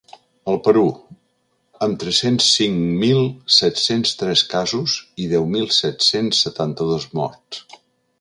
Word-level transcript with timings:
El 0.51 0.55
Perú: 0.67 0.83
amb 1.07 1.83
amb 1.87 1.99
tres-cents 2.03 2.47
cinc 2.59 2.81
mil 3.01 3.21
set-cents 3.57 4.15
tres 4.23 4.43
casos 4.55 4.95
i 5.25 5.29
deu 5.35 5.47
mil 5.57 5.69
set-cents 5.81 6.41
setanta-dos 6.47 7.07
morts. 7.21 7.63